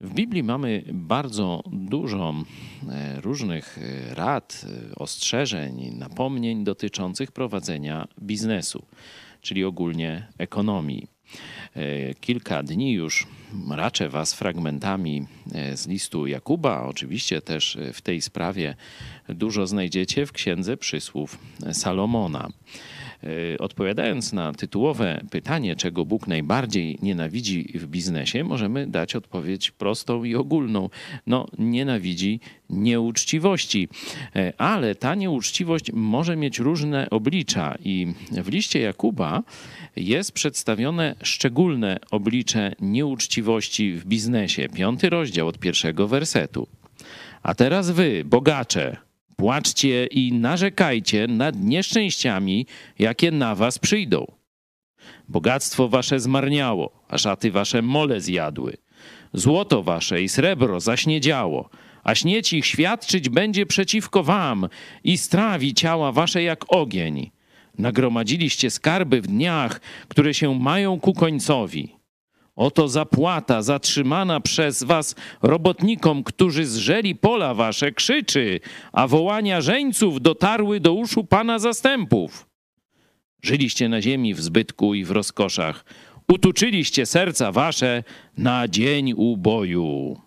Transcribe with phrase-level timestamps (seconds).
[0.00, 2.34] W Biblii mamy bardzo dużo
[2.88, 8.82] e, różnych e, rad, e, ostrzeżeń, napomnień dotyczących prowadzenia biznesu,
[9.40, 11.06] czyli ogólnie ekonomii.
[12.20, 13.26] Kilka dni już
[13.70, 15.26] raczę Was fragmentami
[15.74, 16.82] z listu Jakuba.
[16.82, 18.76] Oczywiście też w tej sprawie
[19.28, 21.38] dużo znajdziecie w księdze przysłów
[21.72, 22.48] Salomona.
[23.24, 30.24] E, odpowiadając na tytułowe pytanie, czego Bóg najbardziej nienawidzi w biznesie, możemy dać odpowiedź prostą
[30.24, 30.90] i ogólną.
[31.26, 33.88] No, nienawidzi nieuczciwości,
[34.36, 39.42] e, ale ta nieuczciwość może mieć różne oblicza i w liście Jakuba
[39.96, 44.68] jest przedstawione szczególne oblicze nieuczciwości w biznesie.
[44.68, 46.66] Piąty rozdział od pierwszego wersetu.
[47.42, 48.96] A teraz wy, bogacze,
[49.40, 52.66] Płaczcie i narzekajcie nad nieszczęściami,
[52.98, 54.26] jakie na was przyjdą.
[55.28, 58.76] Bogactwo wasze zmarniało, a szaty wasze mole zjadły.
[59.32, 61.70] Złoto wasze i srebro zaśniedziało,
[62.04, 64.68] a śnieć ich świadczyć będzie przeciwko wam
[65.04, 67.30] i strawi ciała wasze jak ogień.
[67.78, 71.99] Nagromadziliście skarby w dniach, które się mają ku końcowi.
[72.60, 78.60] Oto zapłata zatrzymana przez was robotnikom, którzy zrzeli pola wasze, krzyczy,
[78.92, 82.46] a wołania żeńców dotarły do uszu Pana zastępów.
[83.42, 85.84] Żyliście na ziemi w zbytku i w rozkoszach,
[86.28, 88.04] utuczyliście serca wasze
[88.38, 90.20] na dzień uboju.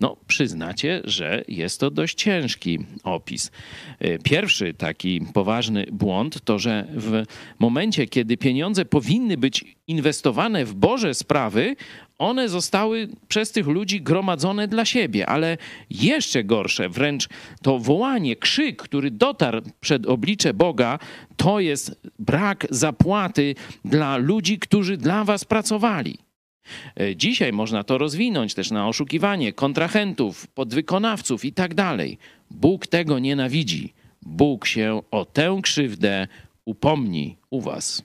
[0.00, 3.50] No, przyznacie, że jest to dość ciężki opis.
[3.98, 7.22] E, pierwszy taki poważny błąd to, że w
[7.58, 11.76] momencie, kiedy pieniądze powinny być inwestowane w Boże sprawy,
[12.18, 15.58] one zostały przez tych ludzi gromadzone dla siebie, ale
[15.90, 17.28] jeszcze gorsze, wręcz
[17.62, 20.98] to wołanie, krzyk, który dotarł przed oblicze Boga,
[21.36, 26.25] to jest brak zapłaty dla ludzi, którzy dla was pracowali.
[27.00, 32.18] E, dzisiaj można to rozwinąć też na oszukiwanie kontrahentów, podwykonawców i tak dalej.
[32.50, 33.92] Bóg tego nienawidzi.
[34.22, 36.28] Bóg się o tę krzywdę
[36.64, 38.02] upomni u was.